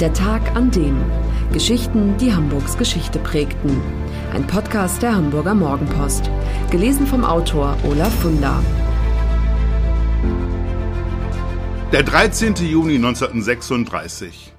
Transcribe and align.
Der 0.00 0.12
Tag 0.12 0.54
an 0.54 0.70
dem. 0.70 1.02
Geschichten, 1.54 2.18
die 2.18 2.34
Hamburgs 2.34 2.76
Geschichte 2.76 3.18
prägten. 3.18 3.80
Ein 4.34 4.46
Podcast 4.46 5.00
der 5.00 5.16
Hamburger 5.16 5.54
Morgenpost. 5.54 6.30
Gelesen 6.70 7.06
vom 7.06 7.24
Autor 7.24 7.78
Olaf 7.82 8.14
Funder. 8.20 8.62
Der 11.92 12.02
13. 12.02 12.56
Juni 12.56 12.96
1936. 12.96 14.52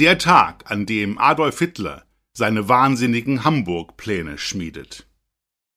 Der 0.00 0.18
Tag, 0.18 0.68
an 0.68 0.86
dem 0.86 1.18
Adolf 1.18 1.60
Hitler 1.60 2.02
seine 2.32 2.68
wahnsinnigen 2.68 3.44
Hamburg-Pläne 3.44 4.38
schmiedet. 4.38 5.06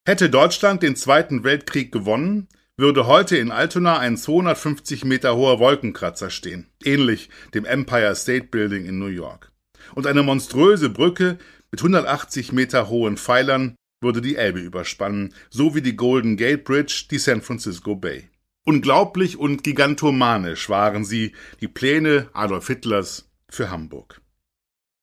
Hätte 0.07 0.31
Deutschland 0.31 0.81
den 0.81 0.95
Zweiten 0.95 1.43
Weltkrieg 1.43 1.91
gewonnen, 1.91 2.47
würde 2.77 3.05
heute 3.05 3.37
in 3.37 3.51
Altona 3.51 3.99
ein 3.99 4.17
250 4.17 5.05
Meter 5.05 5.35
hoher 5.35 5.59
Wolkenkratzer 5.59 6.29
stehen, 6.29 6.67
ähnlich 6.83 7.29
dem 7.53 7.65
Empire 7.65 8.15
State 8.15 8.47
Building 8.47 8.85
in 8.85 8.97
New 8.97 9.07
York. 9.07 9.51
Und 9.93 10.07
eine 10.07 10.23
monströse 10.23 10.89
Brücke 10.89 11.37
mit 11.71 11.81
180 11.81 12.51
Meter 12.51 12.89
hohen 12.89 13.17
Pfeilern 13.17 13.75
würde 14.01 14.21
die 14.21 14.35
Elbe 14.35 14.59
überspannen, 14.59 15.33
so 15.49 15.75
wie 15.75 15.81
die 15.81 15.95
Golden 15.95 16.35
Gate 16.35 16.63
Bridge 16.63 17.05
die 17.09 17.19
San 17.19 17.41
Francisco 17.41 17.95
Bay. 17.95 18.29
Unglaublich 18.65 19.37
und 19.37 19.63
gigantomanisch 19.63 20.69
waren 20.69 21.05
sie, 21.05 21.33
die 21.61 21.67
Pläne 21.67 22.29
Adolf 22.33 22.67
Hitlers 22.67 23.29
für 23.49 23.69
Hamburg. 23.69 24.21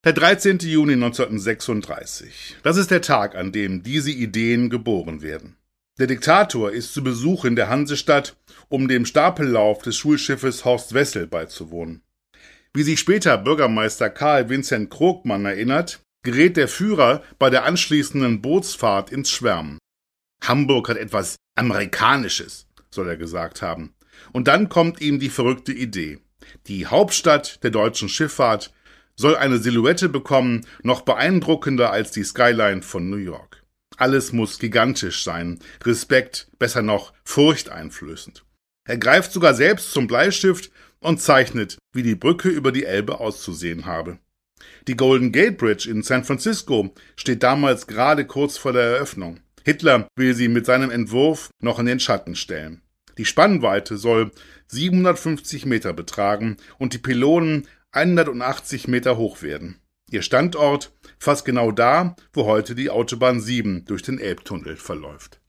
Der 0.05 0.15
13. 0.15 0.59
Juni 0.61 0.95
1936. 0.95 2.57
Das 2.63 2.79
ist 2.79 2.91
der 2.91 3.03
Tag, 3.03 3.35
an 3.35 3.53
dem 3.53 3.83
diese 3.83 4.11
Ideen 4.11 4.71
geboren 4.71 5.21
werden. 5.21 5.57
Der 6.01 6.07
Diktator 6.07 6.73
ist 6.73 6.95
zu 6.95 7.05
Besuch 7.05 7.45
in 7.45 7.57
der 7.57 7.69
Hansestadt, 7.69 8.35
um 8.71 8.89
dem 8.89 9.05
Stapellauf 9.05 9.83
des 9.83 9.99
Schulschiffes 9.99 10.65
Horst 10.65 10.95
Wessel 10.95 11.27
beizuwohnen. 11.27 12.01
Wie 12.73 12.85
sich 12.85 12.99
später 12.99 13.37
Bürgermeister 13.37 14.09
Karl 14.09 14.49
Vincent 14.49 14.89
Krogmann 14.89 15.45
erinnert, 15.45 16.01
gerät 16.23 16.57
der 16.57 16.69
Führer 16.69 17.23
bei 17.39 17.51
der 17.51 17.67
anschließenden 17.67 18.41
Bootsfahrt 18.41 19.13
ins 19.13 19.31
Schwärmen. 19.31 19.79
Hamburg 20.43 20.89
hat 20.89 20.97
etwas 20.97 21.37
Amerikanisches, 21.55 22.67
soll 22.91 23.07
er 23.07 23.19
gesagt 23.19 23.61
haben. 23.61 23.93
Und 24.33 24.49
dann 24.49 24.71
kommt 24.71 25.03
ihm 25.03 25.21
die 25.21 25.29
verrückte 25.29 25.73
Idee. 25.73 26.21
Die 26.67 26.87
Hauptstadt 26.87 27.63
der 27.63 27.73
deutschen 27.73 28.09
Schifffahrt 28.09 28.73
soll 29.17 29.37
eine 29.37 29.59
Silhouette 29.59 30.09
bekommen, 30.09 30.67
noch 30.83 31.03
beeindruckender 31.03 31.93
als 31.93 32.11
die 32.11 32.25
Skyline 32.25 32.81
von 32.81 33.11
New 33.11 33.19
York. 33.19 33.50
Alles 34.01 34.33
muss 34.33 34.59
gigantisch 34.59 35.25
sein, 35.25 35.59
Respekt, 35.85 36.49
besser 36.59 36.81
noch 36.81 37.13
furchteinflößend. 37.23 38.47
Er 38.89 38.97
greift 38.97 39.31
sogar 39.31 39.53
selbst 39.53 39.93
zum 39.93 40.07
Bleistift 40.07 40.71
und 41.01 41.21
zeichnet, 41.21 41.77
wie 41.93 42.03
die 42.03 42.15
Brücke 42.15 42.49
über 42.49 42.73
die 42.73 42.87
Elbe 42.87 43.21
auszusehen 43.21 43.85
habe. 43.85 44.19
Die 44.89 44.97
Golden 44.97 45.33
Gate 45.33 45.59
Bridge 45.59 45.91
in 45.91 46.03
San 46.03 46.25
Francisco 46.25 46.95
steht 47.15 47.43
damals 47.43 47.87
gerade 47.87 48.25
kurz 48.25 48.57
vor 48.57 48.73
der 48.73 48.85
Eröffnung. 48.85 49.41
Hitler 49.65 50.09
will 50.17 50.35
sie 50.35 50.49
mit 50.49 50.65
seinem 50.65 50.91
Entwurf 50.91 51.51
noch 51.61 51.79
in 51.79 51.85
den 51.85 52.01
Schatten 52.01 52.37
stellen. 52.37 52.81
Die 53.19 53.27
Spannweite 53.27 53.99
soll 53.99 54.31
750 54.69 55.67
Meter 55.67 55.93
betragen 55.93 56.57
und 56.79 56.95
die 56.95 56.99
Pylonen 56.99 57.69
180 57.93 58.89
Meter 58.89 59.19
hoch 59.19 59.43
werden. 59.43 59.80
Ihr 60.13 60.23
Standort 60.23 60.93
fast 61.21 61.45
genau 61.45 61.71
da, 61.71 62.17
wo 62.33 62.45
heute 62.45 62.75
die 62.75 62.91
Autobahn 62.91 63.41
7 63.41 63.85
durch 63.85 64.03
den 64.03 64.19
Elbtunnel 64.19 64.77
verläuft. 64.77 65.41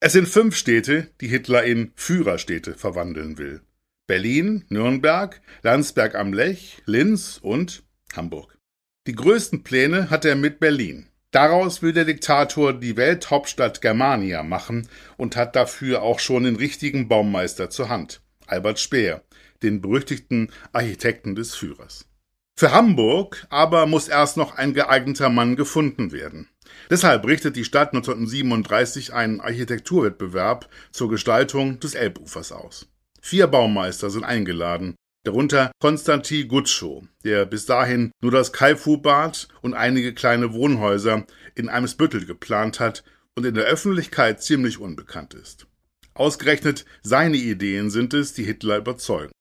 Es 0.00 0.12
sind 0.12 0.28
fünf 0.28 0.56
Städte, 0.56 1.08
die 1.20 1.28
Hitler 1.28 1.64
in 1.64 1.92
Führerstädte 1.94 2.74
verwandeln 2.74 3.38
will. 3.38 3.62
Berlin, 4.06 4.64
Nürnberg, 4.68 5.40
Landsberg 5.62 6.16
am 6.16 6.34
Lech, 6.34 6.82
Linz 6.84 7.38
und 7.40 7.82
Hamburg. 8.14 8.58
Die 9.06 9.14
größten 9.14 9.62
Pläne 9.62 10.10
hat 10.10 10.24
er 10.24 10.36
mit 10.36 10.60
Berlin. 10.60 11.08
Daraus 11.30 11.80
will 11.80 11.94
der 11.94 12.04
Diktator 12.04 12.74
die 12.74 12.98
Welthauptstadt 12.98 13.80
Germania 13.80 14.42
machen 14.42 14.86
und 15.16 15.34
hat 15.34 15.56
dafür 15.56 16.02
auch 16.02 16.18
schon 16.18 16.44
den 16.44 16.56
richtigen 16.56 17.08
Baumeister 17.08 17.70
zur 17.70 17.88
Hand, 17.88 18.20
Albert 18.46 18.80
Speer, 18.80 19.22
den 19.62 19.80
berüchtigten 19.80 20.52
Architekten 20.72 21.34
des 21.34 21.54
Führers. 21.54 22.11
Für 22.54 22.72
Hamburg 22.72 23.46
aber 23.50 23.86
muss 23.86 24.08
erst 24.08 24.36
noch 24.36 24.56
ein 24.56 24.74
geeigneter 24.74 25.28
Mann 25.28 25.56
gefunden 25.56 26.12
werden. 26.12 26.48
Deshalb 26.90 27.26
richtet 27.26 27.56
die 27.56 27.64
Stadt 27.64 27.92
1937 27.92 29.12
einen 29.12 29.40
Architekturwettbewerb 29.40 30.68
zur 30.90 31.08
Gestaltung 31.08 31.80
des 31.80 31.94
Elbufers 31.94 32.52
aus. 32.52 32.88
Vier 33.20 33.46
Baumeister 33.46 34.10
sind 34.10 34.24
eingeladen, 34.24 34.96
darunter 35.24 35.72
Konstantin 35.80 36.48
Gutschow, 36.48 37.04
der 37.24 37.46
bis 37.46 37.66
dahin 37.66 38.12
nur 38.20 38.32
das 38.32 38.52
Kaifu-Bad 38.52 39.48
und 39.60 39.74
einige 39.74 40.12
kleine 40.14 40.52
Wohnhäuser 40.52 41.24
in 41.54 41.68
Eimsbüttel 41.68 42.26
geplant 42.26 42.80
hat 42.80 43.04
und 43.34 43.46
in 43.46 43.54
der 43.54 43.64
Öffentlichkeit 43.64 44.42
ziemlich 44.42 44.78
unbekannt 44.78 45.34
ist. 45.34 45.66
Ausgerechnet 46.14 46.84
seine 47.02 47.36
Ideen 47.36 47.90
sind 47.90 48.12
es, 48.12 48.34
die 48.34 48.44
Hitler 48.44 48.78
überzeugen. 48.78 49.32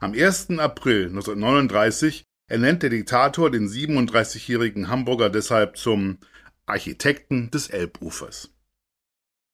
Am 0.00 0.12
1. 0.12 0.58
April 0.58 1.06
1939 1.06 2.24
ernennt 2.46 2.82
der 2.82 2.90
Diktator 2.90 3.50
den 3.50 3.68
37-jährigen 3.68 4.88
Hamburger 4.88 5.30
deshalb 5.30 5.76
zum 5.76 6.18
Architekten 6.66 7.50
des 7.50 7.68
Elbufers. 7.68 8.50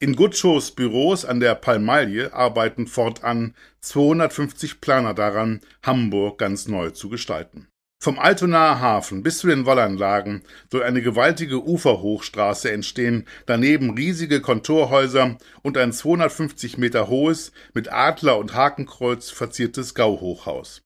In 0.02 0.16
Gutschows 0.16 0.70
Büros 0.70 1.24
an 1.24 1.40
der 1.40 1.54
Palmalie 1.54 2.32
arbeiten 2.32 2.86
fortan 2.86 3.54
250 3.80 4.80
Planer 4.80 5.12
daran, 5.12 5.60
Hamburg 5.82 6.38
ganz 6.38 6.68
neu 6.68 6.90
zu 6.90 7.10
gestalten. 7.10 7.68
Vom 8.02 8.18
Altonaer 8.18 8.80
Hafen 8.80 9.22
bis 9.22 9.38
zu 9.38 9.46
den 9.46 9.66
Wallanlagen 9.66 10.42
soll 10.72 10.84
eine 10.84 11.02
gewaltige 11.02 11.62
Uferhochstraße 11.62 12.72
entstehen, 12.72 13.26
daneben 13.44 13.90
riesige 13.90 14.40
Kontorhäuser 14.40 15.36
und 15.60 15.76
ein 15.76 15.92
250 15.92 16.78
Meter 16.78 17.08
hohes, 17.08 17.52
mit 17.74 17.92
Adler 17.92 18.38
und 18.38 18.54
Hakenkreuz 18.54 19.28
verziertes 19.28 19.94
Gauhochhaus. 19.94 20.80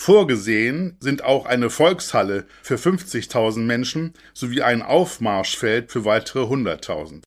Vorgesehen 0.00 0.96
sind 1.00 1.24
auch 1.24 1.44
eine 1.44 1.70
Volkshalle 1.70 2.46
für 2.62 2.76
50.000 2.76 3.58
Menschen 3.60 4.14
sowie 4.32 4.62
ein 4.62 4.80
Aufmarschfeld 4.80 5.90
für 5.90 6.04
weitere 6.04 6.44
100.000. 6.44 7.24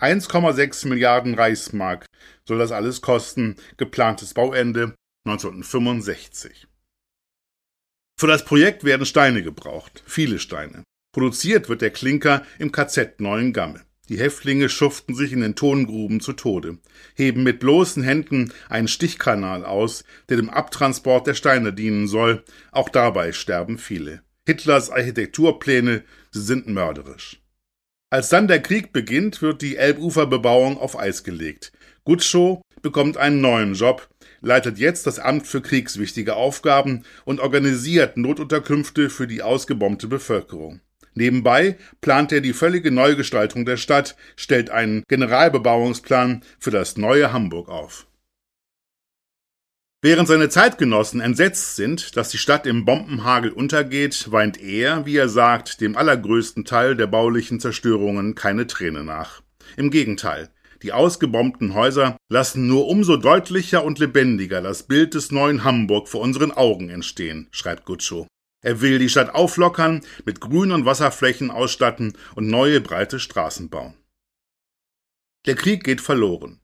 1,6 0.00 0.88
Milliarden 0.88 1.34
Reichsmark 1.34 2.06
soll 2.46 2.58
das 2.58 2.72
alles 2.72 3.00
kosten, 3.00 3.56
geplantes 3.76 4.34
Bauende 4.34 4.94
1965. 5.26 6.66
Für 8.18 8.26
das 8.26 8.44
Projekt 8.44 8.84
werden 8.84 9.06
Steine 9.06 9.42
gebraucht, 9.42 10.02
viele 10.06 10.38
Steine. 10.38 10.84
Produziert 11.12 11.68
wird 11.68 11.80
der 11.80 11.90
Klinker 11.90 12.44
im 12.58 12.70
KZ 12.70 13.20
Neuengamme. 13.20 13.84
Die 14.10 14.18
Häftlinge 14.18 14.68
schuften 14.68 15.14
sich 15.14 15.32
in 15.32 15.40
den 15.40 15.54
Tongruben 15.54 16.20
zu 16.20 16.32
Tode, 16.32 16.78
heben 17.14 17.44
mit 17.44 17.60
bloßen 17.60 18.02
Händen 18.02 18.52
einen 18.68 18.88
Stichkanal 18.88 19.64
aus, 19.64 20.02
der 20.28 20.36
dem 20.36 20.50
Abtransport 20.50 21.28
der 21.28 21.34
Steine 21.34 21.72
dienen 21.72 22.08
soll. 22.08 22.42
Auch 22.72 22.88
dabei 22.88 23.30
sterben 23.30 23.78
viele. 23.78 24.22
Hitlers 24.48 24.90
Architekturpläne, 24.90 26.02
sie 26.32 26.42
sind 26.42 26.66
mörderisch. 26.66 27.40
Als 28.10 28.28
dann 28.30 28.48
der 28.48 28.60
Krieg 28.60 28.92
beginnt, 28.92 29.42
wird 29.42 29.62
die 29.62 29.76
Elbuferbebauung 29.76 30.76
auf 30.76 30.98
Eis 30.98 31.22
gelegt. 31.22 31.70
Gutschow 32.02 32.60
bekommt 32.82 33.16
einen 33.16 33.40
neuen 33.40 33.74
Job, 33.74 34.08
leitet 34.40 34.78
jetzt 34.78 35.06
das 35.06 35.20
Amt 35.20 35.46
für 35.46 35.60
kriegswichtige 35.60 36.34
Aufgaben 36.34 37.04
und 37.24 37.38
organisiert 37.38 38.16
Notunterkünfte 38.16 39.08
für 39.08 39.28
die 39.28 39.42
ausgebombte 39.42 40.08
Bevölkerung. 40.08 40.80
Nebenbei 41.14 41.76
plant 42.00 42.32
er 42.32 42.40
die 42.40 42.52
völlige 42.52 42.90
Neugestaltung 42.90 43.64
der 43.64 43.76
Stadt, 43.76 44.16
stellt 44.36 44.70
einen 44.70 45.02
Generalbebauungsplan 45.08 46.42
für 46.58 46.70
das 46.70 46.96
neue 46.96 47.32
Hamburg 47.32 47.68
auf. 47.68 48.06
Während 50.02 50.28
seine 50.28 50.48
Zeitgenossen 50.48 51.20
entsetzt 51.20 51.76
sind, 51.76 52.16
dass 52.16 52.30
die 52.30 52.38
Stadt 52.38 52.66
im 52.66 52.86
Bombenhagel 52.86 53.50
untergeht, 53.50 54.32
weint 54.32 54.58
er, 54.58 55.04
wie 55.04 55.16
er 55.16 55.28
sagt, 55.28 55.82
dem 55.82 55.94
allergrößten 55.94 56.64
Teil 56.64 56.96
der 56.96 57.06
baulichen 57.06 57.60
Zerstörungen 57.60 58.34
keine 58.34 58.66
Träne 58.66 59.04
nach. 59.04 59.42
Im 59.76 59.90
Gegenteil, 59.90 60.48
die 60.82 60.92
ausgebombten 60.94 61.74
Häuser 61.74 62.16
lassen 62.30 62.66
nur 62.66 62.88
umso 62.88 63.18
deutlicher 63.18 63.84
und 63.84 63.98
lebendiger 63.98 64.62
das 64.62 64.84
Bild 64.84 65.12
des 65.12 65.30
neuen 65.30 65.64
Hamburg 65.64 66.08
vor 66.08 66.22
unseren 66.22 66.52
Augen 66.52 66.88
entstehen, 66.88 67.48
schreibt 67.50 67.84
Gutschow. 67.84 68.26
Er 68.62 68.80
will 68.80 68.98
die 68.98 69.08
Stadt 69.08 69.34
auflockern, 69.34 70.02
mit 70.24 70.40
Grün- 70.40 70.72
und 70.72 70.84
Wasserflächen 70.84 71.50
ausstatten 71.50 72.12
und 72.34 72.46
neue 72.48 72.80
breite 72.80 73.18
Straßen 73.18 73.70
bauen. 73.70 73.94
Der 75.46 75.54
Krieg 75.54 75.84
geht 75.84 76.00
verloren. 76.00 76.60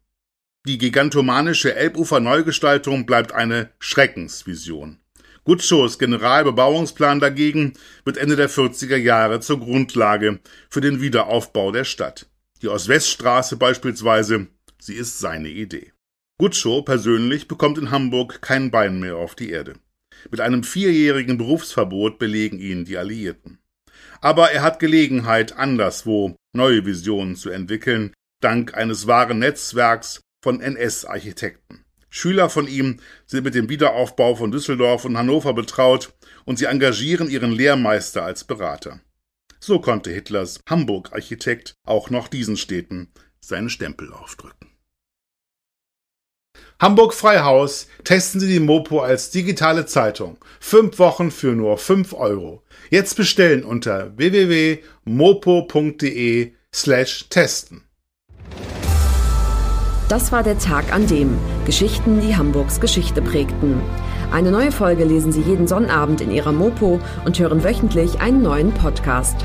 Die 0.66 0.78
gigantomanische 0.78 1.75
Elbufer-Neugestaltung 1.75 3.06
bleibt 3.06 3.32
eine 3.32 3.70
Schreckensvision. 3.78 4.98
Gutschows 5.44 5.98
Generalbebauungsplan 5.98 7.20
dagegen 7.20 7.75
wird 8.04 8.16
Ende 8.16 8.34
der 8.34 8.50
40er 8.50 8.96
Jahre 8.96 9.40
zur 9.40 9.60
Grundlage 9.60 10.40
für 10.69 10.81
den 10.81 11.00
Wiederaufbau 11.00 11.70
der 11.70 11.84
Stadt. 11.84 12.26
Die 12.62 12.69
Ost-West-Straße 12.69 13.56
beispielsweise, 13.56 14.48
sie 14.78 14.94
ist 14.94 15.20
seine 15.20 15.48
Idee. 15.48 15.93
Gutschow 16.38 16.84
persönlich 16.84 17.46
bekommt 17.46 17.78
in 17.78 17.93
Hamburg 17.93 18.43
kein 18.43 18.70
Bein 18.72 18.98
mehr 18.98 19.16
auf 19.16 19.37
die 19.37 19.50
Erde. 19.50 19.75
Mit 20.31 20.41
einem 20.41 20.65
vierjährigen 20.65 21.39
Berufsverbot 21.39 22.19
belegen 22.19 22.59
ihn 22.59 22.85
die 22.85 22.97
Alliierten. 22.97 23.59
Aber 24.21 24.51
er 24.51 24.63
hat 24.63 24.81
Gelegenheit, 24.81 25.57
anderswo 25.57 26.37
neue 26.53 26.85
Visionen 26.87 27.37
zu 27.37 27.51
entwickeln, 27.51 28.13
dank 28.41 28.75
eines 28.75 29.07
wahren 29.07 29.39
Netzwerks 29.39 30.21
von 30.43 30.61
NS-Architekten. 30.61 31.85
Schüler 32.09 32.49
von 32.49 32.67
ihm 32.67 32.99
sind 33.27 33.45
mit 33.45 33.55
dem 33.55 33.69
Wiederaufbau 33.69 34.37
von 34.37 34.51
Düsseldorf 34.51 35.05
und 35.05 35.19
Hannover 35.19 35.53
betraut 35.53 36.15
und 36.45 36.59
sie 36.59 36.65
engagieren 36.65 37.29
ihren 37.29 37.53
Lehrmeister 37.53 38.23
als 38.23 38.45
Berater. 38.45 39.01
So 39.61 39.81
konnte 39.81 40.11
Hitlers 40.11 40.61
Hamburg-Architekt 40.69 41.75
auch 41.85 42.09
noch 42.11 42.29
diesen 42.29 42.57
Städten 42.57 43.13
seinen 43.41 43.71
Stempel 43.71 44.13
aufdrücken. 44.13 44.75
Hamburg 46.79 47.14
Freihaus 47.14 47.88
testen 48.05 48.41
Sie 48.41 48.49
die 48.49 48.61
Mopo 48.61 49.00
als 49.00 49.31
digitale 49.31 49.87
Zeitung. 49.87 50.37
Fünf 50.61 50.99
Wochen 50.99 51.31
für 51.31 51.53
nur 51.53 51.79
fünf 51.79 52.12
Euro. 52.12 52.62
Jetzt 52.91 53.17
bestellen 53.17 53.64
unter 53.64 54.17
www.mopo.de 54.17 54.82
slash 56.75 57.29
testen. 57.31 57.82
Das 60.08 60.31
war 60.31 60.43
der 60.44 60.58
Tag 60.58 60.93
an 60.93 61.06
dem 61.06 61.37
Geschichten, 61.64 62.20
die 62.20 62.37
Hamburgs 62.37 62.79
Geschichte 62.81 63.23
prägten. 63.23 63.81
Eine 64.31 64.50
neue 64.53 64.70
Folge 64.70 65.05
lesen 65.05 65.32
Sie 65.32 65.41
jeden 65.41 65.67
Sonnabend 65.67 66.20
in 66.20 66.31
Ihrer 66.31 66.53
Mopo 66.53 67.00
und 67.25 67.38
hören 67.38 67.64
wöchentlich 67.64 68.20
einen 68.20 68.43
neuen 68.43 68.73
Podcast. 68.73 69.44